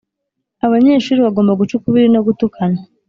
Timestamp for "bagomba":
1.25-1.57